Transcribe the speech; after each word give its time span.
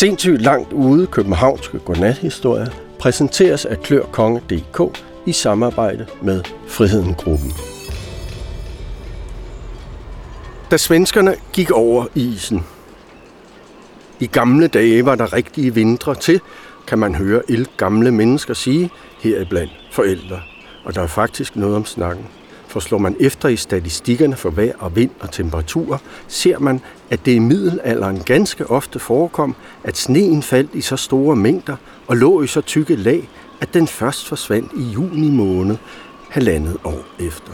Sindssygt 0.00 0.42
langt 0.42 0.72
ude 0.72 1.06
københavnske 1.06 1.78
godnathistorier 1.78 2.66
præsenteres 2.98 3.64
af 3.64 3.82
klørkonge.dk 3.82 4.98
i 5.26 5.32
samarbejde 5.32 6.06
med 6.22 6.42
Friheden 6.66 7.14
Gruppen. 7.14 7.52
Da 10.70 10.76
svenskerne 10.76 11.34
gik 11.52 11.70
over 11.70 12.06
isen. 12.14 12.64
I 14.20 14.26
gamle 14.26 14.66
dage 14.66 15.04
var 15.04 15.14
der 15.14 15.32
rigtige 15.32 15.74
vintre 15.74 16.14
til, 16.14 16.40
kan 16.86 16.98
man 16.98 17.14
høre 17.14 17.42
el 17.50 17.68
gamle 17.76 18.10
mennesker 18.10 18.54
sige, 18.54 18.90
heriblandt 19.18 19.72
forældre. 19.92 20.40
Og 20.84 20.94
der 20.94 21.02
er 21.02 21.06
faktisk 21.06 21.56
noget 21.56 21.76
om 21.76 21.84
snakken. 21.84 22.26
For 22.70 22.80
slår 22.80 22.98
man 22.98 23.16
efter 23.20 23.48
i 23.48 23.56
statistikkerne 23.56 24.36
for 24.36 24.50
vejr 24.50 24.72
og 24.78 24.96
vind 24.96 25.10
og 25.20 25.30
temperatur, 25.32 26.00
ser 26.28 26.58
man, 26.58 26.80
at 27.10 27.26
det 27.26 27.32
i 27.32 27.38
middelalderen 27.38 28.22
ganske 28.26 28.70
ofte 28.70 28.98
forekom, 28.98 29.54
at 29.84 29.96
sneen 29.96 30.42
faldt 30.42 30.70
i 30.74 30.80
så 30.80 30.96
store 30.96 31.36
mængder 31.36 31.76
og 32.06 32.16
lå 32.16 32.42
i 32.42 32.46
så 32.46 32.60
tykke 32.60 32.96
lag, 32.96 33.28
at 33.60 33.74
den 33.74 33.86
først 33.86 34.28
forsvandt 34.28 34.72
i 34.76 34.82
juni 34.82 35.30
måned, 35.30 35.76
halvandet 36.28 36.76
år 36.84 37.04
efter. 37.18 37.52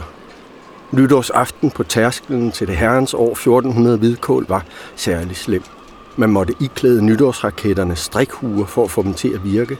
Nytårsaften 0.91 1.71
på 1.71 1.83
tærsklen 1.83 2.51
til 2.51 2.67
det 2.67 2.75
herrens 2.75 3.13
år 3.13 3.31
1400 3.31 3.97
hvidkål 3.97 4.45
var 4.49 4.65
særlig 4.95 5.35
slem. 5.35 5.63
Man 6.15 6.29
måtte 6.29 6.53
iklæde 6.59 7.05
nytårsraketterne 7.05 7.95
strikhuer 7.95 8.65
for 8.65 8.83
at 8.83 8.91
få 8.91 9.03
dem 9.03 9.13
til 9.13 9.33
at 9.33 9.43
virke. 9.43 9.77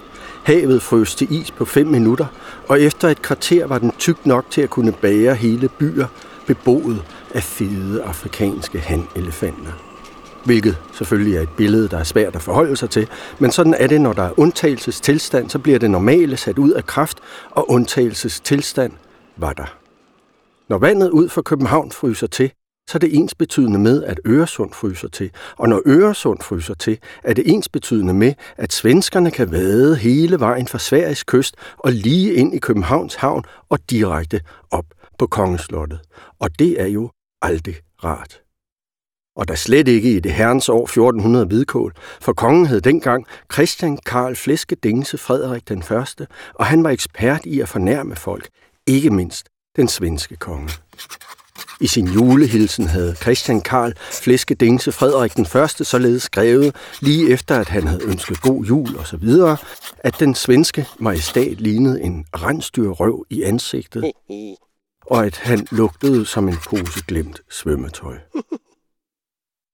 Havet 0.48 0.82
frøs 0.82 1.16
til 1.16 1.32
is 1.32 1.52
på 1.52 1.66
5 1.66 1.88
minutter, 1.88 2.26
og 2.68 2.82
efter 2.82 3.10
et 3.10 3.22
kvarter 3.22 3.66
var 3.66 3.78
den 3.78 3.92
tyk 3.92 4.26
nok 4.26 4.46
til 4.50 4.62
at 4.62 4.70
kunne 4.70 4.92
bære 4.92 5.36
hele 5.36 5.70
byer, 5.70 6.08
beboet 6.46 7.04
af 7.34 7.44
fede 7.44 8.04
afrikanske 8.04 8.80
hanelefanter. 8.80 9.72
Hvilket 10.46 10.78
selvfølgelig 10.94 11.38
er 11.38 11.42
et 11.42 11.50
billede, 11.58 11.88
der 11.88 11.98
er 11.98 12.04
svært 12.04 12.36
at 12.36 12.42
forholde 12.42 12.78
sig 12.78 12.90
til, 12.90 13.08
men 13.40 13.52
sådan 13.52 13.74
er 13.74 13.88
det, 13.88 14.02
når 14.02 14.14
der 14.14 14.24
er 14.24 14.40
undtagelsestilstand, 14.40 15.50
så 15.50 15.60
bliver 15.60 15.80
det 15.80 15.92
normale 15.92 16.38
sat 16.38 16.58
ud 16.58 16.72
af 16.72 16.86
kraft, 16.86 17.18
og 17.52 17.72
undtagelsestilstand 17.72 18.92
var 19.38 19.54
der. 19.54 19.76
Når 20.70 20.78
vandet 20.78 21.10
ud 21.10 21.30
for 21.30 21.42
København 21.42 21.92
fryser 21.92 22.28
til, 22.28 22.52
så 22.88 22.98
er 22.98 23.00
det 23.00 23.16
ens 23.16 23.36
betydende 23.36 23.80
med, 23.80 24.04
at 24.04 24.20
Øresund 24.26 24.74
fryser 24.74 25.08
til. 25.08 25.32
Og 25.58 25.70
når 25.70 25.82
Øresund 25.86 26.42
fryser 26.42 26.74
til, 26.74 27.00
er 27.24 27.34
det 27.34 27.44
ens 27.48 27.70
betydende 27.70 28.14
med, 28.14 28.34
at 28.58 28.74
svenskerne 28.74 29.32
kan 29.32 29.52
vade 29.52 29.96
hele 29.96 30.40
vejen 30.40 30.68
fra 30.68 30.80
Sveriges 30.80 31.24
kyst 31.24 31.56
og 31.78 31.92
lige 31.92 32.34
ind 32.34 32.56
i 32.56 32.60
Københavns 32.60 33.16
havn 33.16 33.44
og 33.70 33.80
direkte 33.90 34.42
op 34.72 34.86
på 35.20 35.28
Kongeslottet. 35.28 36.00
Og 36.40 36.60
det 36.60 36.82
er 36.82 36.88
jo 36.88 37.12
aldrig 37.42 37.76
rart. 38.04 38.42
Og 39.36 39.48
der 39.48 39.56
slet 39.56 39.88
ikke 39.88 40.16
i 40.16 40.20
det 40.20 40.34
herrens 40.34 40.70
år 40.70 40.84
1400 40.84 41.46
hvidkål, 41.46 41.94
for 42.22 42.34
kongen 42.34 42.66
hed 42.66 42.82
dengang 42.82 43.26
Christian 43.54 43.98
Karl 43.98 44.36
Flæskedingse 44.36 45.18
Frederik 45.18 45.70
den 45.70 45.84
Første, 45.84 46.28
og 46.54 46.66
han 46.66 46.84
var 46.84 46.90
ekspert 46.90 47.46
i 47.46 47.60
at 47.60 47.70
fornærme 47.70 48.16
folk, 48.16 48.50
ikke 48.88 49.10
mindst 49.10 49.50
den 49.76 49.88
svenske 49.88 50.36
konge. 50.36 50.70
I 51.82 51.88
sin 51.88 52.08
julehilsen 52.08 52.88
havde 52.88 53.16
Christian 53.16 53.62
Karl 53.62 53.94
Flæskedingse 54.12 54.92
Frederik 54.92 55.36
den 55.36 55.46
Første 55.46 55.86
således 55.86 56.24
skrevet, 56.24 56.76
lige 57.00 57.32
efter 57.32 57.60
at 57.60 57.68
han 57.70 57.88
havde 57.88 58.04
ønsket 58.04 58.42
god 58.42 58.66
jul 58.66 58.98
osv., 58.98 59.30
at 60.00 60.20
den 60.20 60.36
svenske 60.36 60.86
majestat 61.00 61.62
lignede 61.62 62.02
en 62.02 62.26
rensdyrrøv 62.36 63.26
i 63.30 63.42
ansigtet, 63.42 64.12
og 65.06 65.26
at 65.26 65.38
han 65.38 65.68
lugtede 65.72 66.26
som 66.26 66.48
en 66.48 66.58
pose 66.70 67.04
glemt 67.08 67.42
svømmetøj. 67.50 68.18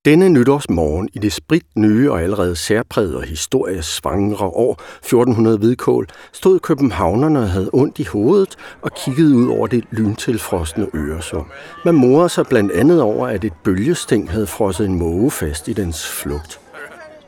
Denne 0.05 0.29
nytårsmorgen 0.29 1.09
i 1.13 1.19
det 1.19 1.33
sprit 1.33 1.65
nye 1.75 2.11
og 2.11 2.21
allerede 2.21 2.55
særpræget 2.55 3.15
og 3.15 3.23
historiesvangre 3.23 4.45
år 4.45 4.71
1400 4.73 5.57
hvidkål, 5.57 6.07
stod 6.31 6.59
københavnerne 6.59 7.39
og 7.39 7.49
havde 7.49 7.69
ondt 7.73 7.99
i 7.99 8.03
hovedet 8.03 8.55
og 8.81 8.91
kiggede 9.05 9.35
ud 9.35 9.47
over 9.47 9.67
det 9.67 9.83
lyntilfrostende 9.91 10.89
Øresund. 10.93 11.45
Man 11.85 11.95
morede 11.95 12.29
sig 12.29 12.45
blandt 12.47 12.71
andet 12.71 13.01
over, 13.01 13.27
at 13.27 13.43
et 13.43 13.53
bølgesting 13.63 14.31
havde 14.31 14.47
frosset 14.47 14.85
en 14.85 14.99
måge 14.99 15.31
fast 15.31 15.67
i 15.67 15.73
dens 15.73 16.07
flugt. 16.07 16.59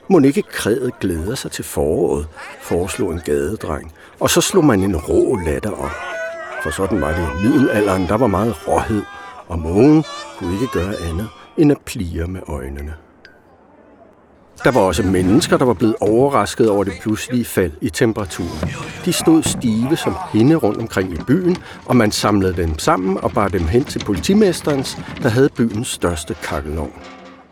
Må 0.10 0.20
ikke 0.20 0.42
kredet 0.42 1.00
glæder 1.00 1.36
sig 1.36 1.52
til 1.52 1.64
foråret, 1.64 2.28
foreslog 2.62 3.12
en 3.12 3.22
gadedreng, 3.26 3.92
og 4.20 4.30
så 4.30 4.42
slog 4.42 4.66
man 4.66 4.84
en 4.84 4.98
rå 4.98 5.36
latter 5.46 5.72
op. 5.72 5.96
For 6.64 6.70
sådan 6.70 7.02
var 7.02 7.12
det 7.12 7.28
i 7.40 7.48
middelalderen, 7.48 8.08
der 8.08 8.18
var 8.18 8.28
meget 8.28 8.68
råhed, 8.68 9.02
og 9.48 9.60
mågen 9.60 10.04
kunne 10.40 10.54
ikke 10.54 10.68
gøre 10.74 10.94
andet 11.10 11.28
end 11.58 11.72
at 11.72 11.78
plire 11.86 12.28
med 12.28 12.42
øjnene. 12.48 12.94
Der 14.64 14.72
var 14.72 14.82
også 14.82 15.04
mennesker, 15.04 15.58
der 15.58 15.66
var 15.66 15.74
blevet 15.74 15.96
overrasket 16.02 16.70
over 16.70 16.84
det 16.84 16.94
pludselige 17.02 17.46
fald 17.46 17.72
i 17.82 17.90
temperaturen. 17.90 18.70
De 19.06 19.14
stod 19.14 19.44
stive 19.44 19.96
som 19.96 20.16
hende 20.34 20.56
rundt 20.56 20.78
omkring 20.78 21.14
i 21.14 21.18
byen, 21.28 21.58
og 21.86 21.96
man 21.96 22.12
samlede 22.12 22.54
dem 22.58 22.80
sammen 22.80 23.18
og 23.24 23.32
bar 23.32 23.48
dem 23.48 23.68
hen 23.68 23.84
til 23.84 24.06
politimesterens, 24.06 24.98
der 25.24 25.30
havde 25.30 25.50
byens 25.58 25.88
største 25.88 26.36
kakkelovn. 26.44 26.94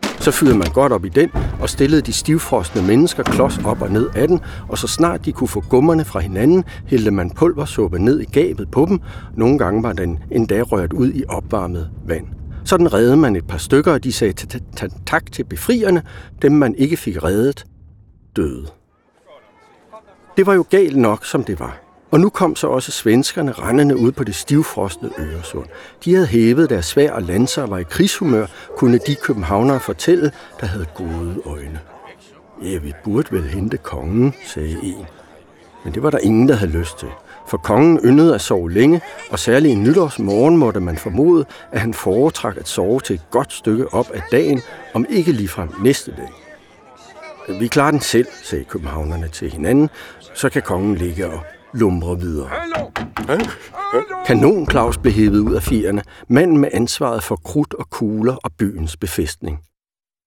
Så 0.02 0.30
fyrede 0.30 0.58
man 0.58 0.68
godt 0.72 0.92
op 0.92 1.04
i 1.04 1.08
den 1.08 1.30
og 1.60 1.68
stillede 1.68 2.02
de 2.02 2.12
stivfrostende 2.12 2.86
mennesker 2.86 3.22
klods 3.22 3.58
op 3.64 3.82
og 3.82 3.90
ned 3.90 4.10
af 4.14 4.28
den, 4.28 4.40
og 4.68 4.78
så 4.78 4.86
snart 4.86 5.24
de 5.24 5.32
kunne 5.32 5.48
få 5.48 5.60
gummerne 5.60 6.04
fra 6.04 6.20
hinanden, 6.20 6.64
hældte 6.86 7.10
man 7.10 7.30
pulversuppe 7.30 7.98
ned 7.98 8.20
i 8.20 8.24
gabet 8.24 8.70
på 8.70 8.86
dem. 8.88 9.00
Nogle 9.36 9.58
gange 9.58 9.82
var 9.82 9.92
den 9.92 10.18
endda 10.30 10.60
rørt 10.60 10.92
ud 10.92 11.12
i 11.14 11.24
opvarmet 11.28 11.90
vand. 12.06 12.26
Sådan 12.64 12.92
reddede 12.92 13.16
man 13.16 13.36
et 13.36 13.46
par 13.46 13.58
stykker, 13.58 13.92
og 13.92 14.04
de 14.04 14.12
sagde 14.12 14.32
tak 15.06 15.32
til 15.32 15.44
befrierne. 15.44 16.02
Dem, 16.42 16.52
man 16.52 16.74
ikke 16.74 16.96
fik 16.96 17.24
reddet, 17.24 17.66
døde. 18.36 18.66
Det 20.36 20.46
var 20.46 20.54
jo 20.54 20.64
galt 20.70 20.96
nok, 20.96 21.24
som 21.24 21.44
det 21.44 21.60
var. 21.60 21.80
Og 22.10 22.20
nu 22.20 22.28
kom 22.28 22.56
så 22.56 22.66
også 22.66 22.92
svenskerne 22.92 23.52
rendende 23.52 23.96
ud 23.96 24.12
på 24.12 24.24
det 24.24 24.34
stivfrostede 24.34 25.12
Øresund. 25.18 25.66
De 26.04 26.14
havde 26.14 26.26
hævet 26.26 26.70
deres 26.70 26.86
svær 26.86 27.12
og 27.12 27.22
lanser 27.22 27.62
og 27.62 27.70
var 27.70 27.78
i 27.78 27.82
krigshumør, 27.82 28.46
kunne 28.76 28.98
de 28.98 29.14
københavnere 29.14 29.80
fortælle, 29.80 30.32
der 30.60 30.66
havde 30.66 30.86
gode 30.94 31.40
øjne. 31.46 31.80
Ja, 32.62 32.78
vi 32.78 32.92
burde 33.04 33.28
vel 33.30 33.42
hente 33.42 33.76
kongen, 33.76 34.34
sagde 34.46 34.76
en. 34.82 35.06
Men 35.84 35.94
det 35.94 36.02
var 36.02 36.10
der 36.10 36.18
ingen, 36.18 36.48
der 36.48 36.54
havde 36.54 36.72
lyst 36.72 36.98
til 36.98 37.08
for 37.46 37.56
kongen 37.56 38.00
yndede 38.04 38.34
at 38.34 38.40
sove 38.40 38.72
længe, 38.72 39.00
og 39.30 39.38
særligt 39.38 39.72
i 39.72 39.74
nytårsmorgen 39.74 40.56
måtte 40.56 40.80
man 40.80 40.96
formode, 40.96 41.44
at 41.72 41.80
han 41.80 41.94
foretrak 41.94 42.56
at 42.56 42.68
sove 42.68 43.00
til 43.00 43.14
et 43.14 43.30
godt 43.30 43.52
stykke 43.52 43.94
op 43.94 44.10
af 44.14 44.22
dagen, 44.30 44.60
om 44.94 45.06
ikke 45.08 45.32
ligefrem 45.32 45.68
næste 45.82 46.10
dag. 46.16 46.28
Vi 47.60 47.68
klarer 47.68 47.90
den 47.90 48.00
selv, 48.00 48.26
sagde 48.42 48.64
københavnerne 48.64 49.28
til 49.28 49.50
hinanden, 49.50 49.90
så 50.34 50.48
kan 50.48 50.62
kongen 50.62 50.94
ligge 50.94 51.26
og 51.26 51.40
lumre 51.72 52.20
videre. 52.20 52.50
Kanon 54.26 54.70
Claus 54.70 54.98
blev 54.98 55.12
hævet 55.12 55.38
ud 55.38 55.54
af 55.54 55.62
fierne, 55.62 56.02
manden 56.28 56.58
med 56.58 56.68
ansvaret 56.72 57.22
for 57.22 57.36
krudt 57.44 57.74
og 57.74 57.90
kugler 57.90 58.36
og 58.44 58.50
byens 58.58 58.96
befæstning. 58.96 59.60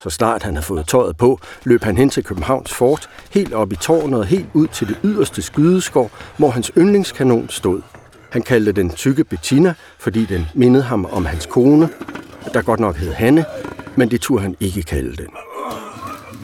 Så 0.03 0.09
snart 0.09 0.44
han 0.44 0.53
havde 0.53 0.66
fået 0.66 0.88
tøjet 0.88 1.18
på, 1.18 1.40
løb 1.63 1.84
han 1.84 1.97
hen 1.97 2.09
til 2.09 2.24
Københavns 2.24 2.74
fort, 2.74 3.09
helt 3.31 3.53
op 3.53 3.72
i 3.72 3.75
tårnet 3.75 4.19
og 4.19 4.25
helt 4.25 4.50
ud 4.53 4.68
til 4.68 4.88
det 4.88 5.00
yderste 5.03 5.41
skydeskov, 5.41 6.12
hvor 6.38 6.50
hans 6.50 6.72
yndlingskanon 6.78 7.50
stod. 7.50 7.81
Han 8.30 8.41
kaldte 8.41 8.72
den 8.72 8.90
tykke 8.90 9.24
Bettina, 9.24 9.74
fordi 10.00 10.25
den 10.25 10.47
mindede 10.53 10.84
ham 10.84 11.06
om 11.06 11.25
hans 11.25 11.46
kone, 11.46 11.90
der 12.53 12.62
godt 12.62 12.80
nok 12.80 12.96
hed 12.96 13.13
Hanne, 13.13 13.46
men 13.96 14.12
det 14.12 14.22
turde 14.22 14.41
han 14.41 14.56
ikke 14.59 14.84
kalde 14.84 15.16
den. 15.16 15.47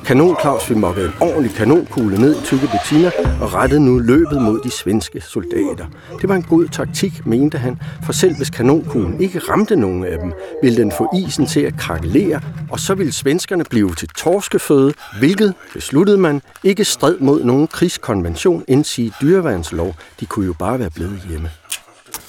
Kanon 0.06 0.36
Claus 0.42 0.66
fik 0.66 0.78
mokket 0.78 1.06
en 1.06 1.14
ordentlig 1.22 1.54
kanonkugle 1.56 2.18
ned 2.22 2.42
i 2.42 2.46
tykke 2.46 2.68
Bettina 2.68 3.12
og 3.42 3.54
rettede 3.54 3.80
nu 3.80 4.00
løbet 4.00 4.42
mod 4.42 4.60
de 4.64 4.72
svenske 4.72 5.22
soldater. 5.22 5.86
Det 6.22 6.30
var 6.30 6.36
en 6.36 6.44
god 6.44 6.68
taktik, 6.68 7.26
mente 7.26 7.58
han, 7.58 7.78
for 8.06 8.14
selv 8.14 8.36
hvis 8.38 8.50
kanonkuglen 8.50 9.22
ikke 9.22 9.40
ramte 9.40 9.76
nogen 9.76 10.06
af 10.06 10.20
dem, 10.20 10.34
ville 10.62 10.78
den 10.78 10.92
få 10.98 11.10
isen 11.16 11.46
til 11.46 11.60
at 11.60 11.78
krakelere, 11.78 12.42
og 12.72 12.80
så 12.80 12.94
ville 12.96 13.12
svenskerne 13.12 13.64
blive 13.64 13.96
til 13.96 14.08
torskeføde, 14.08 14.94
hvilket, 15.20 15.54
besluttede 15.74 16.18
man, 16.18 16.42
ikke 16.64 16.86
stred 16.86 17.18
mod 17.20 17.44
nogen 17.44 17.68
krigskonvention, 17.68 18.64
indsige 18.68 19.14
dyreværnslov. 19.22 19.96
De 20.20 20.26
kunne 20.26 20.46
jo 20.46 20.54
bare 20.60 20.80
være 20.80 20.90
blevet 20.90 21.22
hjemme. 21.30 21.50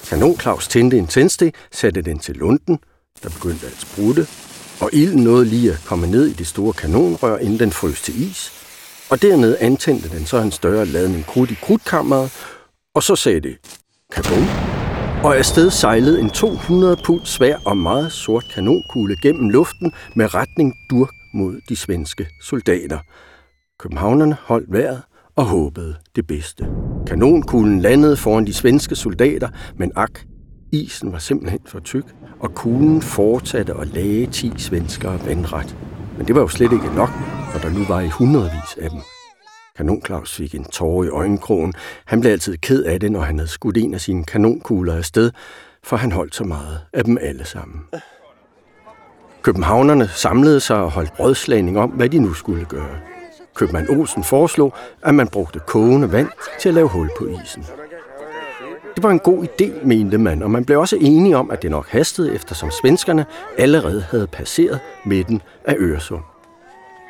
Kanon 0.09 0.39
Claus 0.39 0.67
tændte 0.67 0.97
en 0.97 1.07
tændstik, 1.07 1.55
satte 1.71 2.01
den 2.01 2.19
til 2.19 2.35
lunden, 2.35 2.79
der 3.23 3.29
begyndte 3.29 3.65
at 3.65 3.73
sprutte, 3.77 4.27
og 4.81 4.89
ilden 4.93 5.23
nåede 5.23 5.45
lige 5.45 5.71
at 5.71 5.81
komme 5.85 6.07
ned 6.07 6.25
i 6.25 6.33
det 6.33 6.47
store 6.47 6.73
kanonrør, 6.73 7.37
inden 7.37 7.59
den 7.59 7.71
frøs 7.71 8.01
til 8.01 8.29
is. 8.29 8.51
Og 9.09 9.21
dernede 9.21 9.57
antændte 9.57 10.09
den 10.09 10.25
så 10.25 10.37
en 10.41 10.51
større 10.51 10.85
ladning 10.85 11.25
krudt 11.25 11.51
i 11.51 11.53
krudtkammeret, 11.53 12.31
og 12.95 13.03
så 13.03 13.15
sagde 13.15 13.39
det 13.39 13.57
kabum. 14.11 14.47
Og 15.23 15.37
afsted 15.37 15.71
sejlede 15.71 16.19
en 16.19 16.29
200 16.29 16.97
pund 17.05 17.21
svær 17.23 17.57
og 17.65 17.77
meget 17.77 18.11
sort 18.11 18.45
kanonkugle 18.53 19.15
gennem 19.21 19.49
luften 19.49 19.91
med 20.15 20.33
retning 20.33 20.73
durk 20.89 21.13
mod 21.33 21.61
de 21.69 21.75
svenske 21.75 22.27
soldater. 22.41 22.99
Københavnerne 23.79 24.37
holdt 24.41 24.73
vejret 24.73 25.01
og 25.35 25.45
håbede 25.45 25.95
det 26.15 26.27
bedste. 26.27 26.65
Kanonkuglen 27.07 27.81
landede 27.81 28.17
foran 28.17 28.47
de 28.47 28.53
svenske 28.53 28.95
soldater, 28.95 29.49
men 29.77 29.91
ak, 29.95 30.21
isen 30.75 31.11
var 31.11 31.19
simpelthen 31.19 31.59
for 31.65 31.79
tyk, 31.79 32.05
og 32.39 32.55
kuglen 32.55 33.01
fortsatte 33.01 33.73
at 33.73 33.87
lage 33.87 34.27
10 34.27 34.53
svenskere 34.57 35.25
vandret. 35.25 35.77
Men 36.17 36.27
det 36.27 36.35
var 36.35 36.41
jo 36.41 36.47
slet 36.47 36.71
ikke 36.71 36.95
nok. 36.95 37.09
for 37.51 37.59
der 37.59 37.69
nu 37.69 37.85
var 37.87 38.01
i 38.01 38.09
hundredvis 38.09 38.77
af 38.81 38.89
dem. 38.89 38.99
Kanon 39.77 40.01
Claus 40.05 40.35
fik 40.35 40.55
en 40.55 40.63
tårer 40.63 41.03
i 41.03 41.09
øjenkrogen. 41.09 41.73
Han 42.05 42.21
blev 42.21 42.31
altid 42.31 42.57
ked 42.57 42.83
af 42.83 42.99
det, 42.99 43.11
når 43.11 43.21
han 43.21 43.37
havde 43.37 43.49
skudt 43.49 43.77
en 43.77 43.93
af 43.93 44.01
sine 44.01 44.23
kanonkugler 44.23 44.97
afsted, 44.97 45.31
for 45.83 45.97
han 45.97 46.11
holdt 46.11 46.35
så 46.35 46.43
meget 46.43 46.79
af 46.93 47.03
dem 47.03 47.17
alle 47.21 47.45
sammen. 47.45 47.81
Københavnerne 49.41 50.07
samlede 50.07 50.59
sig 50.59 50.77
og 50.77 50.91
holdt 50.91 51.19
rådslagning 51.19 51.79
om, 51.79 51.89
hvad 51.89 52.09
de 52.09 52.19
nu 52.19 52.33
skulle 52.33 52.65
gøre. 52.65 52.97
Købmand 53.55 53.89
Olsen 53.89 54.23
foreslog, 54.23 54.73
at 55.03 55.15
man 55.15 55.27
brugte 55.27 55.59
kogende 55.59 56.11
vand 56.11 56.29
til 56.59 56.69
at 56.69 56.75
lave 56.75 56.87
hul 56.87 57.09
på 57.19 57.27
isen. 57.43 57.65
Det 58.95 59.03
var 59.03 59.11
en 59.11 59.19
god 59.19 59.43
idé, 59.43 59.85
mente 59.85 60.17
man, 60.17 60.43
og 60.43 60.51
man 60.51 60.65
blev 60.65 60.79
også 60.79 60.97
enige 61.01 61.37
om, 61.37 61.51
at 61.51 61.61
det 61.61 61.71
nok 61.71 61.87
hastede, 61.89 62.35
eftersom 62.35 62.71
svenskerne 62.71 63.25
allerede 63.57 64.05
havde 64.11 64.27
passeret 64.27 64.79
midten 65.05 65.41
af 65.65 65.75
Øresund. 65.79 66.21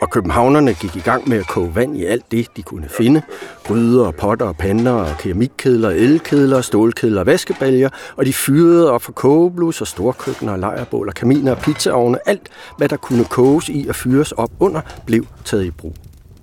Og 0.02 0.10
københavnerne 0.10 0.74
gik 0.74 0.96
i 0.96 1.00
gang 1.00 1.30
med 1.30 1.38
at 1.38 1.48
koge 1.48 1.76
vand 1.76 1.98
i 1.98 2.06
alt 2.06 2.32
det, 2.32 2.48
de 2.58 2.64
kunne 2.64 2.90
finde. 2.90 3.22
Gryder, 3.64 4.12
potter, 4.12 4.52
pander, 4.52 4.92
og 4.92 5.18
keramikkedler, 5.20 5.90
elkedler, 5.90 6.62
stålkedler 6.62 7.24
vaskebaljer. 7.24 7.90
Og 8.16 8.26
de 8.26 8.34
fyrede 8.34 8.92
op 8.92 9.02
for 9.02 9.12
kogeblus 9.12 9.82
og 9.82 9.88
storkøkkener, 9.88 10.58
lejrbål 10.58 11.08
og 11.08 11.14
kaminer 11.14 11.52
og 11.52 11.58
pizzaovne. 11.58 12.30
Alt, 12.30 12.50
hvad 12.78 12.90
der 12.90 12.98
kunne 12.98 13.26
koges 13.26 13.70
i 13.70 13.86
og 13.90 13.96
fyres 13.96 14.32
op 14.32 14.52
under, 14.60 14.82
blev 15.06 15.26
taget 15.46 15.66
i 15.66 15.72
brug. 15.72 15.94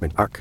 Men 0.00 0.12
ak, 0.16 0.40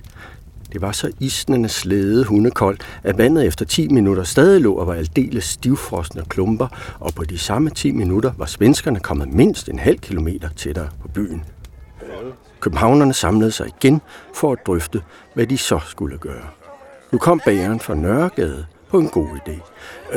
det 0.73 0.81
var 0.81 0.91
så 0.91 1.12
isnende 1.19 1.69
slæde 1.69 2.25
hundekoldt, 2.25 2.81
at 3.03 3.18
vandet 3.18 3.45
efter 3.45 3.65
10 3.65 3.88
minutter 3.88 4.23
stadig 4.23 4.62
lå 4.62 4.73
og 4.73 4.88
var 4.88 4.94
aldeles 4.94 5.44
stivfrosne 5.44 6.23
klumper, 6.29 6.68
og 7.00 7.13
på 7.13 7.23
de 7.23 7.38
samme 7.38 7.69
10 7.69 7.91
minutter 7.91 8.31
var 8.38 8.45
svenskerne 8.45 9.00
kommet 9.00 9.33
mindst 9.33 9.69
en 9.69 9.79
halv 9.79 10.00
kilometer 10.00 10.50
tættere 10.56 10.89
på 11.01 11.07
byen. 11.07 11.44
Københavnerne 12.59 13.13
samlede 13.13 13.51
sig 13.51 13.68
igen 13.68 14.01
for 14.33 14.51
at 14.51 14.59
drøfte, 14.65 15.01
hvad 15.33 15.47
de 15.47 15.57
så 15.57 15.79
skulle 15.88 16.18
gøre. 16.18 16.47
Nu 17.12 17.17
kom 17.17 17.41
bageren 17.45 17.79
fra 17.79 17.95
Nørregade 17.95 18.65
på 18.89 19.00
en 19.00 19.09
god 19.09 19.27
idé. 19.27 19.62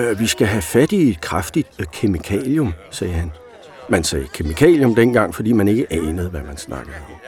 Øh, 0.01 0.21
vi 0.21 0.27
skal 0.27 0.47
have 0.47 0.63
fat 0.63 0.93
i 0.93 1.11
et 1.11 1.21
kraftigt 1.21 1.69
øh, 1.79 1.87
kemikalium, 1.93 2.73
sagde 2.91 3.13
han. 3.13 3.33
Man 3.89 4.05
sagde 4.05 4.27
kemikalium 4.35 4.95
dengang, 4.95 5.35
fordi 5.35 5.53
man 5.53 5.69
ikke 5.69 5.87
anede, 5.91 6.29
hvad 6.29 6.43
man 6.43 6.57
snakkede 6.57 6.97
om. 6.97 7.24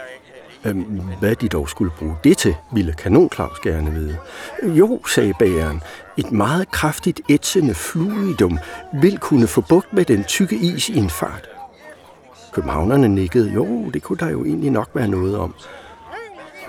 Øhm, 0.66 1.00
hvad 1.20 1.36
de 1.36 1.48
dog 1.48 1.68
skulle 1.68 1.90
bruge 1.98 2.16
det 2.24 2.38
til, 2.38 2.54
ville 2.72 2.92
kanonklaus 2.92 3.58
gerne 3.60 3.90
vide. 3.90 4.16
Jo, 4.62 5.00
sagde 5.06 5.34
bageren, 5.38 5.82
et 6.16 6.32
meget 6.32 6.70
kraftigt 6.70 7.20
ætsende 7.28 7.74
fluidum 7.74 8.58
vil 9.00 9.18
kunne 9.18 9.46
få 9.46 9.60
bugt 9.60 9.92
med 9.92 10.04
den 10.04 10.24
tykke 10.24 10.56
is 10.56 10.88
i 10.88 10.96
en 10.96 11.10
fart. 11.10 11.48
Københavnerne 12.52 13.08
nikkede. 13.08 13.52
Jo, 13.52 13.90
det 13.90 14.02
kunne 14.02 14.18
der 14.18 14.30
jo 14.30 14.44
egentlig 14.44 14.70
nok 14.70 14.90
være 14.94 15.08
noget 15.08 15.38
om. 15.38 15.54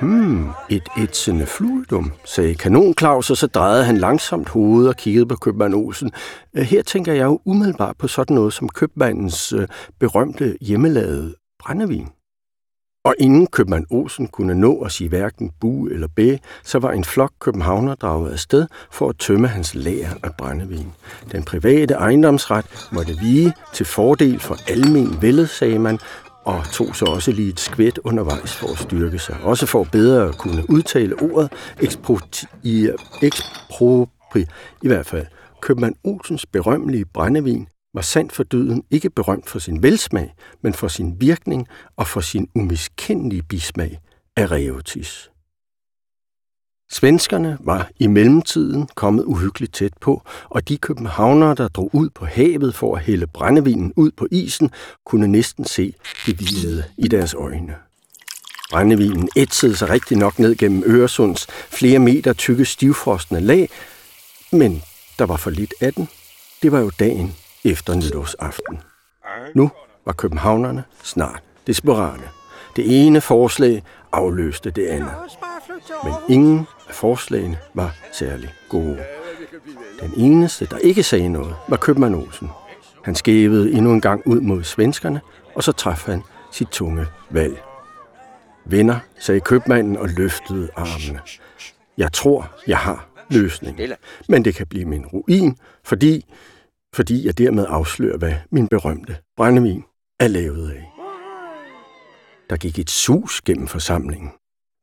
Hmm, 0.01 0.49
et 0.69 0.89
ætsende 0.97 1.45
fluidum, 1.45 2.11
sagde 2.25 2.55
kanonklaus, 2.55 3.29
og 3.29 3.37
så 3.37 3.47
drejede 3.47 3.85
han 3.85 3.97
langsomt 3.97 4.49
hovedet 4.49 4.89
og 4.89 4.95
kiggede 4.95 5.25
på 5.25 5.35
købmand 5.35 5.75
Olsen. 5.75 6.11
Øh, 6.53 6.63
her 6.63 6.81
tænker 6.81 7.13
jeg 7.13 7.25
jo 7.25 7.39
umiddelbart 7.45 7.97
på 7.97 8.07
sådan 8.07 8.35
noget 8.35 8.53
som 8.53 8.69
købmandens 8.69 9.53
øh, 9.53 9.67
berømte 9.99 10.57
hjemmelavede 10.61 11.35
brændevin. 11.59 12.07
Og 13.05 13.15
inden 13.19 13.47
købmand 13.47 13.85
Olsen 13.89 14.27
kunne 14.27 14.55
nå 14.55 14.81
at 14.81 14.91
sige 14.91 15.09
hverken 15.09 15.51
bu 15.59 15.87
eller 15.87 16.07
bæ, 16.15 16.37
så 16.63 16.79
var 16.79 16.91
en 16.91 17.03
flok 17.03 17.31
københavner 17.39 17.95
draget 17.95 18.31
afsted 18.31 18.67
for 18.91 19.09
at 19.09 19.15
tømme 19.19 19.47
hans 19.47 19.75
lager 19.75 20.09
af 20.23 20.29
brændevin. 20.37 20.91
Den 21.31 21.43
private 21.43 21.93
ejendomsret 21.93 22.89
måtte 22.91 23.17
vige 23.21 23.53
til 23.73 23.85
fordel 23.85 24.39
for 24.39 24.57
almen 24.71 25.21
vældet, 25.21 25.49
sagde 25.49 25.79
man, 25.79 25.99
og 26.45 26.63
tog 26.71 26.95
så 26.95 27.05
også 27.05 27.31
lige 27.31 27.49
et 27.49 27.59
skvæt 27.59 27.99
undervejs 28.03 28.55
for 28.55 28.67
at 28.71 28.77
styrke 28.77 29.19
sig. 29.19 29.37
Også 29.43 29.65
for 29.65 29.83
bedre 29.83 30.27
at 30.27 30.37
kunne 30.37 30.69
udtale 30.69 31.15
ordet 31.21 31.51
i, 32.63 32.89
ekspropri, 33.21 34.45
i 34.83 34.87
hvert 34.87 35.05
fald. 35.05 35.25
Købmand 35.61 35.95
Olsens 36.03 36.45
berømmelige 36.45 37.05
brændevin 37.05 37.67
var 37.93 38.01
sandt 38.01 38.33
for 38.33 38.43
døden 38.43 38.83
ikke 38.91 39.09
berømt 39.09 39.49
for 39.49 39.59
sin 39.59 39.83
velsmag, 39.83 40.33
men 40.61 40.73
for 40.73 40.87
sin 40.87 41.21
virkning 41.21 41.67
og 41.97 42.07
for 42.07 42.21
sin 42.21 42.49
umiskendelige 42.55 43.43
bismag 43.43 43.99
af 44.35 44.51
reotis. 44.51 45.29
Svenskerne 46.91 47.57
var 47.59 47.89
i 47.99 48.07
mellemtiden 48.07 48.89
kommet 48.95 49.23
uhyggeligt 49.23 49.73
tæt 49.73 49.93
på, 50.01 50.21
og 50.43 50.67
de 50.69 50.77
københavnere, 50.77 51.55
der 51.55 51.67
drog 51.67 51.89
ud 51.93 52.09
på 52.09 52.25
havet 52.25 52.75
for 52.75 52.95
at 52.95 53.01
hælde 53.01 53.27
brændevinen 53.27 53.93
ud 53.95 54.11
på 54.11 54.27
isen, 54.31 54.71
kunne 55.05 55.27
næsten 55.27 55.65
se 55.65 55.93
det 56.25 56.35
hvide 56.35 56.83
i 56.97 57.07
deres 57.07 57.33
øjne. 57.33 57.75
Brændevinen 58.71 59.29
ætsede 59.35 59.75
sig 59.75 59.89
rigtig 59.89 60.17
nok 60.17 60.39
ned 60.39 60.55
gennem 60.55 60.83
Øresunds 60.85 61.47
flere 61.49 61.99
meter 61.99 62.33
tykke 62.33 62.65
stivfrostende 62.65 63.41
lag, 63.41 63.69
men 64.51 64.81
der 65.19 65.25
var 65.25 65.37
for 65.37 65.49
lidt 65.49 65.73
af 65.81 65.93
den. 65.93 66.09
Det 66.61 66.71
var 66.71 66.79
jo 66.79 66.91
dagen 66.99 67.35
efter 67.65 67.95
nytårsaften. 67.95 68.79
Nu 69.55 69.71
var 70.05 70.13
københavnerne 70.13 70.83
snart 71.03 71.43
desperate. 71.67 72.23
Det 72.75 73.05
ene 73.05 73.21
forslag 73.21 73.83
afløste 74.11 74.71
det 74.71 74.87
andet. 74.87 75.11
Men 76.03 76.13
ingen 76.29 76.67
af 76.89 76.95
forslagene 76.95 77.57
var 77.73 77.95
særlig 78.13 78.53
gode. 78.69 78.99
Den 80.01 80.13
eneste, 80.17 80.65
der 80.65 80.77
ikke 80.77 81.03
sagde 81.03 81.29
noget, 81.29 81.55
var 81.67 81.77
købmand 81.77 82.15
Olsen. 82.15 82.49
Han 83.03 83.15
skævede 83.15 83.71
endnu 83.71 83.91
en 83.93 84.01
gang 84.01 84.27
ud 84.27 84.39
mod 84.39 84.63
svenskerne, 84.63 85.21
og 85.55 85.63
så 85.63 85.71
traf 85.71 86.05
han 86.05 86.23
sit 86.51 86.67
tunge 86.67 87.05
valg. 87.29 87.63
Venner, 88.65 88.99
sagde 89.19 89.39
købmanden 89.39 89.97
og 89.97 90.09
løftede 90.09 90.69
armene. 90.75 91.21
Jeg 91.97 92.13
tror, 92.13 92.51
jeg 92.67 92.77
har 92.77 93.07
løsningen. 93.29 93.91
Men 94.29 94.45
det 94.45 94.55
kan 94.55 94.67
blive 94.67 94.85
min 94.85 95.05
ruin, 95.05 95.57
fordi 95.83 96.25
fordi 96.97 97.25
jeg 97.25 97.37
dermed 97.37 97.65
afslører, 97.69 98.17
hvad 98.17 98.33
min 98.51 98.67
berømte 98.67 99.17
brændevin 99.37 99.83
er 100.19 100.27
lavet 100.27 100.71
af. 100.71 100.91
Der 102.49 102.57
gik 102.57 102.79
et 102.79 102.89
sus 102.89 103.41
gennem 103.41 103.67
forsamlingen. 103.67 104.31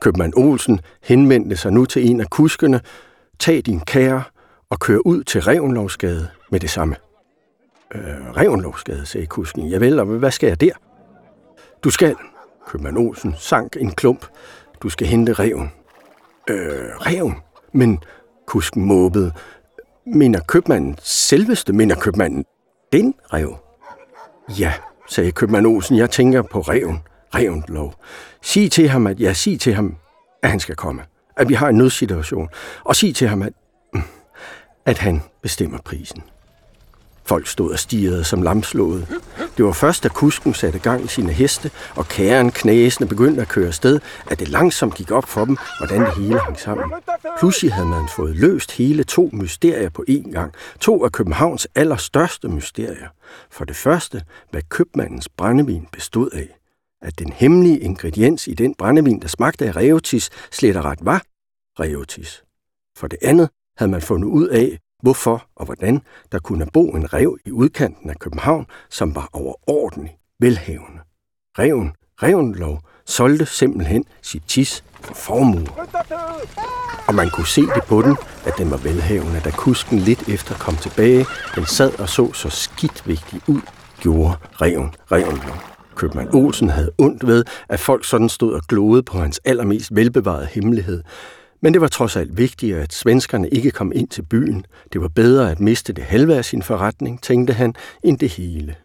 Købmand 0.01 0.33
Olsen 0.37 0.81
henvendte 1.03 1.57
sig 1.57 1.73
nu 1.73 1.85
til 1.85 2.11
en 2.11 2.21
af 2.21 2.31
kuskene. 2.31 2.81
Tag 3.39 3.63
din 3.67 3.81
kære 3.81 4.23
og 4.71 4.79
kør 4.79 4.99
ud 4.99 5.25
til 5.25 5.43
Revnlovsgade 5.43 6.29
med 6.51 6.61
det 6.61 6.71
samme. 6.71 6.97
Øh, 7.95 8.01
Revnlovsgade, 8.37 9.07
sagde 9.07 9.27
kusken. 9.27 9.69
Ja 9.69 9.79
vel, 9.79 10.01
og 10.01 10.07
hvad 10.07 10.31
skal 10.31 10.47
jeg 10.47 10.61
der? 10.61 10.73
Du 11.85 11.91
skal, 11.91 12.17
købmand 12.67 12.99
Olsen 12.99 13.35
sank 13.39 13.77
en 13.81 13.93
klump. 13.93 14.27
Du 14.83 14.89
skal 14.89 15.07
hente 15.07 15.33
reven. 15.33 15.73
Øh, 16.51 16.57
reven? 16.97 17.35
Men 17.73 17.99
kusken 18.47 18.85
måbede. 18.85 19.33
Mener 20.07 20.41
købmanden 20.41 20.97
selveste, 21.03 21.73
mener 21.73 21.95
købmanden 21.95 22.45
den 22.93 23.15
rev? 23.33 23.57
Ja, 24.59 24.73
sagde 25.09 25.33
købmand 25.33 25.67
Olsen, 25.67 25.97
jeg 25.97 26.11
tænker 26.11 26.43
på 26.43 26.61
reven. 26.61 26.99
Reven 27.35 27.65
lov. 27.69 27.95
Sig 28.43 28.73
til 28.73 28.89
ham, 28.89 29.07
at 29.07 29.21
jeg 29.21 29.37
sig 29.37 29.61
til 29.61 29.75
ham, 29.75 29.97
at 30.43 30.51
han 30.51 30.61
skal 30.61 30.77
komme. 30.77 31.03
At 31.37 31.49
vi 31.49 31.55
har 31.55 31.69
en 31.69 31.77
nødsituation. 31.77 32.49
Og 32.85 32.97
sig 32.97 33.15
til 33.15 33.29
ham, 33.29 33.43
at, 33.43 33.53
at 34.85 34.99
han 34.99 35.23
bestemmer 35.43 35.79
prisen. 35.79 36.23
Folk 37.27 37.47
stod 37.47 37.73
og 37.73 37.79
stirrede 37.79 38.25
som 38.25 38.43
lamslået. 38.43 39.21
Det 39.57 39.65
var 39.65 39.73
først, 39.73 40.03
da 40.03 40.09
kusken 40.09 40.55
satte 40.55 40.79
gang 40.79 41.05
i 41.05 41.09
sine 41.09 41.33
heste, 41.33 41.71
og 41.97 42.09
kæren 42.09 42.51
knæsende 42.51 43.09
begyndte 43.09 43.43
at 43.43 43.49
køre 43.49 43.73
sted, 43.73 44.01
at 44.27 44.41
det 44.41 44.49
langsomt 44.49 44.95
gik 44.95 45.11
op 45.11 45.29
for 45.29 45.45
dem, 45.45 45.57
hvordan 45.79 46.01
det 46.01 46.17
hele 46.17 46.41
hang 46.41 46.61
sammen. 46.61 46.93
Pludselig 47.39 47.73
havde 47.73 47.89
man 47.89 48.09
fået 48.17 48.37
løst 48.37 48.73
hele 48.73 49.05
to 49.05 49.31
mysterier 49.33 49.89
på 49.89 50.05
én 50.11 50.33
gang. 50.33 50.53
To 50.81 51.05
af 51.05 51.13
Københavns 51.13 51.67
allerstørste 51.75 52.49
mysterier. 52.49 53.09
For 53.51 53.65
det 53.65 53.77
første, 53.77 54.23
hvad 54.51 54.63
købmandens 54.69 55.29
brændevin 55.29 55.89
bestod 55.93 56.31
af. 56.31 56.59
At 57.03 57.19
den 57.19 57.33
hemmelige 57.33 57.81
ingrediens 57.81 58.47
i 58.47 58.55
den 58.55 58.75
brændevin, 58.75 59.21
der 59.21 59.29
smagte 59.29 59.67
af 59.67 59.77
reotis, 59.77 60.31
slet 60.51 60.77
og 60.77 60.85
ret 60.85 60.99
var 61.03 61.23
reotis. 61.81 62.45
For 62.97 63.07
det 63.07 63.19
andet 63.23 63.49
havde 63.77 63.91
man 63.91 64.03
fundet 64.03 64.29
ud 64.29 64.49
af, 64.49 64.79
hvorfor 65.03 65.47
og 65.57 65.65
hvordan 65.65 66.03
der 66.33 66.39
kunne 66.39 66.67
bo 66.73 66.89
en 66.91 67.13
rev 67.13 67.39
i 67.47 67.51
udkanten 67.51 68.11
af 68.11 68.19
København, 68.19 68.67
som 68.91 69.15
var 69.15 69.29
overordentlig 69.33 70.17
velhavende. 70.41 71.01
Reven, 71.59 71.93
Revenlov, 72.23 72.81
solgte 73.07 73.47
simpelthen 73.47 74.05
sit 74.23 74.43
tis 74.49 74.85
for 75.01 75.15
formue. 75.15 75.67
Og 77.09 77.15
man 77.15 77.31
kunne 77.31 77.47
se 77.47 77.61
det 77.61 77.85
på 77.89 78.03
den, 78.03 78.17
at 78.47 78.55
den 78.59 78.71
var 78.71 78.77
velhavende, 78.77 79.41
da 79.41 79.51
kusken 79.51 79.99
lidt 79.99 80.29
efter 80.29 80.55
kom 80.55 80.77
tilbage. 80.77 81.27
Den 81.55 81.67
sad 81.67 82.01
og 82.01 82.09
så 82.09 82.33
så 82.33 82.51
skidt 82.51 83.09
vigtig 83.09 83.41
ud, 83.49 83.61
gjorde 84.01 84.37
reven, 84.43 84.95
Revenlov. 85.13 85.57
Købmand 85.97 86.35
Olsen 86.35 86.69
havde 86.69 86.93
ondt 86.99 87.27
ved, 87.27 87.45
at 87.69 87.81
folk 87.81 88.05
sådan 88.05 88.29
stod 88.29 88.53
og 88.53 88.63
gloede 88.69 89.03
på 89.03 89.19
hans 89.19 89.41
allermest 89.45 89.95
velbevarede 89.95 90.47
hemmelighed. 90.47 91.03
Men 91.65 91.73
det 91.73 91.81
var 91.81 91.89
trods 91.89 92.17
alt 92.17 92.37
vigtigere, 92.37 92.83
at 92.83 92.93
svenskerne 92.93 93.49
ikke 93.49 93.71
kom 93.71 93.93
ind 93.95 94.09
til 94.09 94.23
byen. 94.23 94.67
Det 94.93 95.01
var 95.01 95.09
bedre 95.09 95.51
at 95.51 95.61
miste 95.61 95.93
det 95.93 96.05
halve 96.05 96.37
af 96.37 96.45
sin 96.45 96.63
forretning, 96.63 97.23
tænkte 97.23 97.53
han, 97.53 97.75
end 98.03 98.19
det 98.19 98.31
hele. 98.31 98.77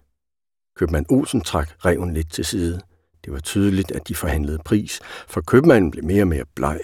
Købmand 0.78 1.06
Olsen 1.10 1.42
trak 1.42 1.70
reven 1.86 2.14
lidt 2.14 2.32
til 2.32 2.46
side. 2.46 2.82
Det 3.26 3.34
var 3.34 3.40
tydeligt, 3.40 3.92
at 3.92 4.08
de 4.08 4.16
forhandlede 4.16 4.60
pris, 4.66 5.00
for 5.28 5.42
købmanden 5.42 5.92
blev 5.92 6.04
mere 6.04 6.24
og 6.24 6.28
mere 6.28 6.44
bleg. 6.56 6.80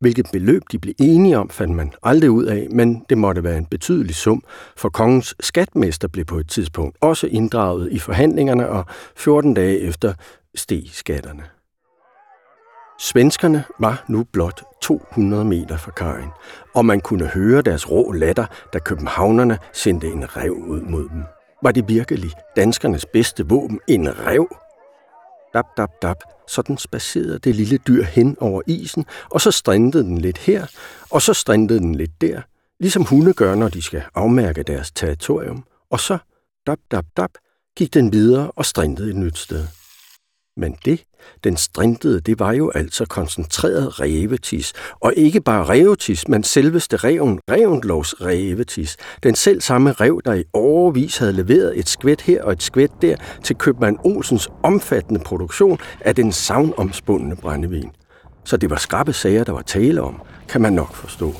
Hvilket 0.00 0.26
beløb 0.32 0.62
de 0.72 0.78
blev 0.78 0.94
enige 1.00 1.38
om, 1.38 1.50
fandt 1.50 1.76
man 1.76 1.92
aldrig 2.02 2.30
ud 2.30 2.44
af, 2.44 2.66
men 2.70 3.04
det 3.08 3.18
måtte 3.18 3.44
være 3.44 3.58
en 3.58 3.66
betydelig 3.66 4.14
sum, 4.14 4.44
for 4.76 4.88
kongens 4.88 5.34
skatmester 5.40 6.08
blev 6.08 6.24
på 6.24 6.38
et 6.38 6.48
tidspunkt 6.48 6.96
også 7.00 7.26
inddraget 7.26 7.92
i 7.92 7.98
forhandlingerne, 7.98 8.68
og 8.68 8.84
14 9.16 9.54
dage 9.54 9.78
efter 9.78 10.14
steg 10.54 10.84
skatterne. 10.92 11.42
Svenskerne 13.02 13.64
var 13.78 14.04
nu 14.08 14.24
blot 14.32 14.62
200 14.82 15.44
meter 15.44 15.76
fra 15.76 15.90
kajen, 15.90 16.28
og 16.74 16.86
man 16.86 17.00
kunne 17.00 17.26
høre 17.26 17.62
deres 17.62 17.90
rå 17.90 18.12
latter, 18.12 18.46
da 18.72 18.78
københavnerne 18.78 19.58
sendte 19.72 20.06
en 20.06 20.36
rev 20.36 20.52
ud 20.52 20.80
mod 20.80 21.08
dem. 21.08 21.22
Var 21.62 21.72
det 21.72 21.88
virkelig 21.88 22.30
danskernes 22.56 23.06
bedste 23.06 23.48
våben, 23.48 23.80
en 23.88 24.18
rev? 24.26 24.56
Dap, 25.54 25.64
dap, 25.76 25.90
dap. 26.02 26.16
sådan 26.48 26.78
spacerede 26.78 27.38
det 27.38 27.54
lille 27.54 27.78
dyr 27.78 28.04
hen 28.04 28.36
over 28.40 28.62
isen, 28.66 29.06
og 29.30 29.40
så 29.40 29.50
strindede 29.50 30.04
den 30.04 30.18
lidt 30.18 30.38
her, 30.38 30.66
og 31.10 31.22
så 31.22 31.34
strindede 31.34 31.78
den 31.78 31.94
lidt 31.94 32.20
der, 32.20 32.40
ligesom 32.80 33.04
hunde 33.04 33.32
gør, 33.32 33.54
når 33.54 33.68
de 33.68 33.82
skal 33.82 34.02
afmærke 34.14 34.62
deres 34.62 34.90
territorium. 34.90 35.64
Og 35.90 36.00
så, 36.00 36.18
dap, 36.66 36.78
dap, 36.90 37.04
dap, 37.16 37.30
gik 37.76 37.94
den 37.94 38.12
videre 38.12 38.50
og 38.50 38.64
strindede 38.64 39.10
et 39.10 39.16
nyt 39.16 39.38
sted. 39.38 39.66
Men 40.56 40.76
det, 40.84 41.04
den 41.44 41.56
strintede, 41.56 42.20
det 42.20 42.38
var 42.38 42.52
jo 42.52 42.70
altså 42.74 43.04
koncentreret 43.04 44.00
revetis. 44.00 44.72
Og 45.00 45.12
ikke 45.16 45.40
bare 45.40 45.64
revetis, 45.64 46.28
men 46.28 46.44
selveste 46.44 46.96
reven, 46.96 47.40
Revendlovs 47.50 48.14
revetis. 48.20 48.96
Den 49.22 49.34
selv 49.34 49.60
samme 49.60 49.92
rev, 49.92 50.20
der 50.24 50.34
i 50.34 50.44
overvis 50.52 51.16
havde 51.16 51.32
leveret 51.32 51.78
et 51.78 51.88
skvæt 51.88 52.20
her 52.20 52.42
og 52.42 52.52
et 52.52 52.62
skvæt 52.62 52.90
der 53.02 53.16
til 53.44 53.56
købmand 53.56 53.98
Olsens 54.04 54.48
omfattende 54.62 55.20
produktion 55.20 55.78
af 56.00 56.14
den 56.14 56.32
savnomspundne 56.32 57.36
brændevin. 57.36 57.90
Så 58.44 58.56
det 58.56 58.70
var 58.70 58.76
skrappe 58.76 59.12
sager, 59.12 59.44
der 59.44 59.52
var 59.52 59.62
tale 59.62 60.02
om, 60.02 60.22
kan 60.48 60.60
man 60.60 60.72
nok 60.72 60.94
forstå. 60.94 61.34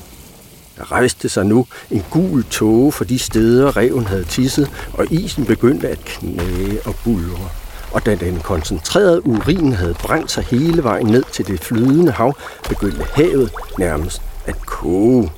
Der 0.77 0.91
rejste 0.91 1.29
sig 1.29 1.45
nu 1.45 1.65
en 1.91 2.03
gul 2.11 2.43
tåge 2.43 2.91
for 2.91 3.03
de 3.03 3.19
steder, 3.19 3.77
reven 3.77 4.05
havde 4.05 4.23
tisset, 4.23 4.69
og 4.93 5.11
isen 5.11 5.45
begyndte 5.45 5.89
at 5.89 5.99
knage 5.99 6.79
og 6.85 6.95
bulre 7.03 7.62
og 7.93 8.05
da 8.05 8.15
den 8.15 8.39
koncentrerede 8.39 9.27
urin 9.27 9.73
havde 9.73 9.93
brændt 9.93 10.31
sig 10.31 10.43
hele 10.43 10.83
vejen 10.83 11.07
ned 11.07 11.23
til 11.31 11.47
det 11.47 11.59
flydende 11.59 12.11
hav, 12.11 12.33
begyndte 12.69 13.05
havet 13.15 13.51
nærmest 13.77 14.21
at 14.45 14.65
koge. 14.65 15.31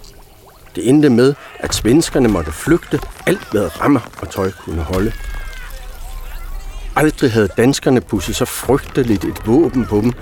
Det 0.75 0.89
endte 0.89 1.09
med, 1.09 1.33
at 1.59 1.75
svenskerne 1.75 2.27
måtte 2.27 2.51
flygte 2.51 2.99
alt, 3.25 3.51
hvad 3.51 3.81
rammer 3.81 3.99
og 4.21 4.29
tøj 4.29 4.51
kunne 4.51 4.81
holde. 4.81 5.11
Aldrig 6.95 7.31
havde 7.31 7.47
danskerne 7.47 8.01
pusset 8.01 8.35
så 8.35 8.45
frygteligt 8.45 9.25
et 9.25 9.47
våben 9.47 9.85
på 9.85 10.01
dem. 10.01 10.13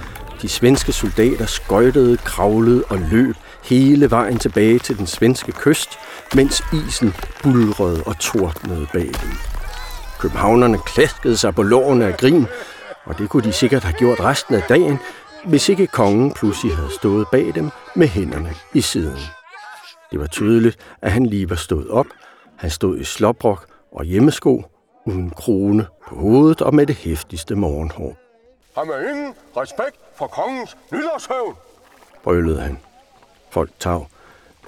De 0.41 0.49
svenske 0.49 0.91
soldater 0.91 1.45
skøjtede, 1.45 2.17
kravlede 2.17 2.83
og 2.89 2.99
løb 3.11 3.35
hele 3.63 4.11
vejen 4.11 4.39
tilbage 4.39 4.79
til 4.79 4.97
den 4.97 5.07
svenske 5.07 5.51
kyst, 5.51 5.89
mens 6.35 6.63
isen 6.73 7.15
bulrede 7.43 8.03
og 8.05 8.19
tordnede 8.19 8.87
bag 8.93 9.05
dem. 9.05 9.52
Københavnerne 10.23 10.77
klaskede 10.77 11.37
sig 11.37 11.55
på 11.55 11.63
lårene 11.63 12.05
af 12.05 12.17
grin, 12.17 12.45
og 13.05 13.17
det 13.17 13.29
kunne 13.29 13.43
de 13.43 13.51
sikkert 13.51 13.83
have 13.83 13.93
gjort 13.93 14.19
resten 14.19 14.55
af 14.55 14.63
dagen, 14.69 14.99
hvis 15.45 15.69
ikke 15.69 15.87
kongen 15.87 16.33
pludselig 16.33 16.75
havde 16.75 16.93
stået 16.93 17.27
bag 17.31 17.55
dem 17.55 17.69
med 17.95 18.07
hænderne 18.07 18.49
i 18.73 18.81
siden. 18.81 19.19
Det 20.11 20.19
var 20.19 20.27
tydeligt, 20.27 20.77
at 21.01 21.11
han 21.11 21.25
lige 21.25 21.49
var 21.49 21.55
stået 21.55 21.89
op. 21.89 22.05
Han 22.55 22.69
stod 22.69 22.97
i 22.99 23.03
sloprok 23.03 23.65
og 23.91 24.05
hjemmesko, 24.05 24.63
uden 25.05 25.29
krone 25.29 25.87
på 26.07 26.15
hovedet 26.15 26.61
og 26.61 26.75
med 26.75 26.85
det 26.85 26.95
hæftigste 26.95 27.55
morgenhår. 27.55 28.17
Har 28.75 28.83
man 28.83 29.15
ingen 29.15 29.33
respekt 29.57 29.95
for 30.17 30.27
kongens 30.27 30.77
nytårshøvn? 30.91 31.55
brølede 32.23 32.61
han. 32.61 32.77
Folk 33.49 33.71
tav. 33.79 34.07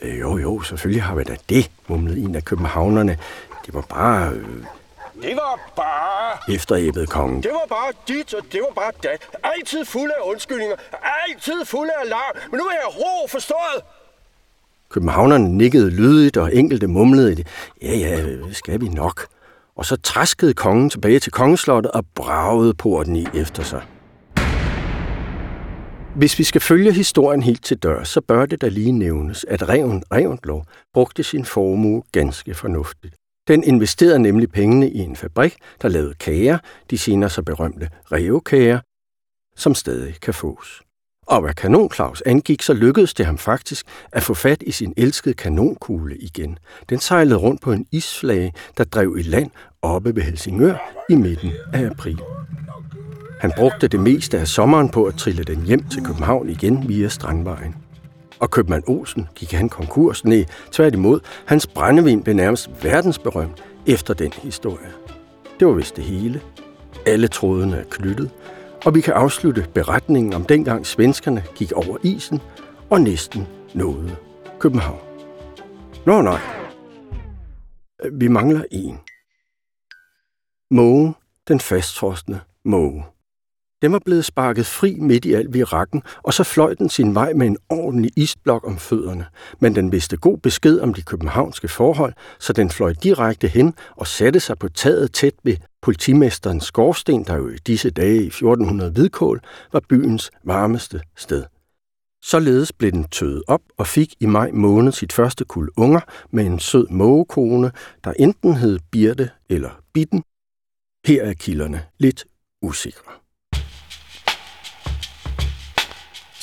Øh, 0.01 0.19
jo, 0.19 0.37
jo, 0.37 0.61
selvfølgelig 0.61 1.03
har 1.03 1.15
vi 1.15 1.23
da 1.23 1.35
det, 1.49 1.71
mumlede 1.87 2.19
en 2.19 2.35
af 2.35 2.45
københavnerne. 2.45 3.17
Det 3.65 3.73
var 3.73 3.81
bare 3.81 4.31
øh, 4.31 4.65
det 5.21 5.35
var 5.35 5.71
bare... 5.75 6.53
Efteræbede 6.55 7.07
kongen. 7.07 7.43
Det 7.43 7.51
var 7.51 7.65
bare 7.69 7.91
dit, 8.07 8.33
og 8.33 8.43
det 8.51 8.61
var 8.61 8.73
bare 8.81 8.91
dat. 9.03 9.27
Altid 9.43 9.85
fuld 9.85 10.11
af 10.11 10.29
undskyldninger. 10.29 10.75
Altid 11.27 11.65
fuld 11.65 11.89
af 11.89 12.05
alarm. 12.05 12.35
Men 12.51 12.57
nu 12.57 12.63
er 12.65 12.73
jeg 12.73 12.99
ro 12.99 13.27
forstået. 13.27 13.79
Københavnerne 14.89 15.57
nikkede 15.57 15.89
lydigt, 15.89 16.37
og 16.37 16.55
enkelte 16.55 16.87
mumlede 16.87 17.35
det. 17.35 17.47
Ja, 17.81 17.95
ja, 17.97 18.25
skal 18.51 18.81
vi 18.81 18.87
nok. 18.87 19.27
Og 19.75 19.85
så 19.85 19.95
træskede 19.95 20.53
kongen 20.53 20.89
tilbage 20.89 21.19
til 21.19 21.31
kongeslottet 21.31 21.91
og 21.91 22.05
bragede 22.15 22.73
porten 22.73 23.15
i 23.15 23.27
efter 23.33 23.63
sig. 23.63 23.81
Hvis 26.15 26.39
vi 26.39 26.43
skal 26.43 26.61
følge 26.61 26.91
historien 26.91 27.43
helt 27.43 27.63
til 27.63 27.77
dør, 27.77 28.03
så 28.03 28.21
bør 28.21 28.45
det 28.45 28.61
da 28.61 28.67
lige 28.67 28.91
nævnes, 28.91 29.45
at 29.49 29.69
Reven 29.69 30.03
Revendlov 30.13 30.65
brugte 30.93 31.23
sin 31.23 31.45
formue 31.45 32.03
ganske 32.11 32.53
fornuftigt. 32.53 33.15
Den 33.47 33.63
investerede 33.63 34.19
nemlig 34.19 34.51
pengene 34.51 34.89
i 34.89 34.99
en 34.99 35.15
fabrik, 35.15 35.55
der 35.81 35.89
lavede 35.89 36.13
kager, 36.13 36.57
de 36.89 36.97
senere 36.97 37.29
så 37.29 37.41
berømte 37.41 37.89
revkager, 38.11 38.79
som 39.55 39.75
stadig 39.75 40.15
kan 40.21 40.33
fås. 40.33 40.81
Og 41.27 41.41
hvad 41.41 41.53
kanon 41.53 41.91
Claus 41.91 42.21
angik, 42.25 42.61
så 42.61 42.73
lykkedes 42.73 43.13
det 43.13 43.25
ham 43.25 43.37
faktisk 43.37 43.85
at 44.11 44.23
få 44.23 44.33
fat 44.33 44.61
i 44.61 44.71
sin 44.71 44.93
elskede 44.97 45.33
kanonkugle 45.33 46.17
igen. 46.17 46.57
Den 46.89 46.99
sejlede 46.99 47.35
rundt 47.35 47.61
på 47.61 47.71
en 47.71 47.87
isflage, 47.91 48.53
der 48.77 48.83
drev 48.83 49.15
i 49.19 49.21
land 49.21 49.51
oppe 49.81 50.15
ved 50.15 50.23
Helsingør 50.23 50.77
i 51.09 51.15
midten 51.15 51.51
af 51.73 51.85
april. 51.85 52.19
Han 53.39 53.51
brugte 53.57 53.87
det 53.87 53.99
meste 53.99 54.39
af 54.39 54.47
sommeren 54.47 54.89
på 54.89 55.05
at 55.05 55.15
trille 55.15 55.43
den 55.43 55.65
hjem 55.65 55.83
til 55.89 56.05
København 56.05 56.49
igen 56.49 56.89
via 56.89 57.07
Strandvejen. 57.07 57.84
Og 58.45 58.51
købmand 58.51 58.83
Olsen 58.87 59.27
gik 59.35 59.51
han 59.51 59.69
konkurs? 59.69 60.25
Nej, 60.25 60.45
tværtimod. 60.71 61.19
Hans 61.45 61.67
brændevin 61.67 62.23
blev 62.23 62.35
nærmest 62.35 62.83
verdensberømt 62.83 63.63
efter 63.87 64.13
den 64.13 64.33
historie. 64.33 64.91
Det 65.59 65.67
var 65.67 65.73
vist 65.73 65.95
det 65.95 66.03
hele. 66.03 66.41
Alle 67.05 67.27
trådene 67.27 67.77
er 67.77 67.83
knyttet, 67.89 68.31
og 68.85 68.95
vi 68.95 69.01
kan 69.01 69.13
afslutte 69.13 69.67
beretningen 69.73 70.33
om 70.33 70.43
dengang 70.43 70.85
svenskerne 70.85 71.43
gik 71.55 71.71
over 71.71 71.97
isen 72.03 72.41
og 72.89 73.01
næsten 73.01 73.47
nåede 73.73 74.15
København. 74.59 74.99
Nå 76.05 76.21
nej, 76.21 76.41
vi 78.11 78.27
mangler 78.27 78.63
en. 78.71 78.99
Måge, 80.71 81.13
den 81.47 81.59
fastfrostende 81.59 82.39
måge. 82.65 83.05
Den 83.85 83.93
var 83.93 84.01
blevet 84.05 84.25
sparket 84.25 84.65
fri 84.65 84.97
midt 84.99 85.25
i 85.25 85.33
al 85.33 85.53
virakken, 85.53 86.03
og 86.23 86.33
så 86.33 86.43
fløj 86.43 86.73
den 86.73 86.89
sin 86.89 87.15
vej 87.15 87.33
med 87.33 87.47
en 87.47 87.57
ordentlig 87.69 88.11
isblok 88.15 88.67
om 88.67 88.77
fødderne. 88.77 89.25
Men 89.59 89.75
den 89.75 89.91
vidste 89.91 90.17
god 90.17 90.37
besked 90.37 90.79
om 90.79 90.93
de 90.93 91.01
københavnske 91.01 91.67
forhold, 91.67 92.13
så 92.39 92.53
den 92.53 92.69
fløj 92.69 92.93
direkte 93.03 93.47
hen 93.47 93.73
og 93.95 94.07
satte 94.07 94.39
sig 94.39 94.57
på 94.57 94.69
taget 94.69 95.11
tæt 95.13 95.33
ved 95.43 95.57
politimesterens 95.81 96.63
skorsten, 96.63 97.23
der 97.23 97.35
jo 97.35 97.49
i 97.49 97.55
disse 97.67 97.89
dage 97.89 98.23
i 98.23 98.27
1400 98.27 98.91
hvidkål 98.91 99.41
var 99.73 99.81
byens 99.89 100.31
varmeste 100.43 101.01
sted. 101.15 101.43
Således 102.23 102.73
blev 102.73 102.91
den 102.91 103.03
tøet 103.03 103.43
op 103.47 103.61
og 103.77 103.87
fik 103.87 104.13
i 104.19 104.25
maj 104.25 104.51
måned 104.51 104.91
sit 104.91 105.13
første 105.13 105.45
kul 105.45 105.69
unger 105.77 106.01
med 106.31 106.45
en 106.45 106.59
sød 106.59 106.87
mågekone, 106.89 107.71
der 108.03 108.13
enten 108.19 108.53
hed 108.53 108.79
Birte 108.91 109.29
eller 109.49 109.81
Bitten. 109.93 110.23
Her 111.05 111.23
er 111.23 111.33
kilderne 111.33 111.81
lidt 111.99 112.25
usikre. 112.61 113.24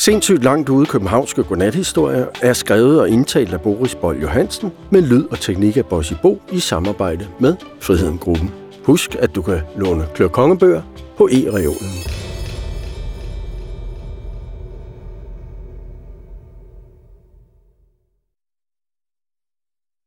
Sindssygt 0.04 0.44
langt 0.44 0.68
ude 0.68 0.86
københavnske 0.86 1.42
godnathistorier 1.42 2.26
er 2.42 2.52
skrevet 2.52 3.00
og 3.00 3.08
indtalt 3.08 3.52
af 3.52 3.60
Boris 3.60 3.94
Bold 3.94 4.20
Johansen 4.20 4.72
med 4.90 5.02
lyd 5.02 5.24
og 5.30 5.40
teknik 5.40 5.76
af 5.76 5.86
Bossy 5.86 6.12
Bo 6.22 6.42
i 6.52 6.60
samarbejde 6.60 7.28
med 7.40 7.54
Friheden 7.80 8.18
Gruppen. 8.18 8.50
Husk, 8.84 9.16
at 9.18 9.34
du 9.34 9.42
kan 9.42 9.60
låne 9.76 10.06
Klør 10.14 10.28
Kongebøger 10.28 10.82
på 11.18 11.28
e-reolen. 11.32 12.21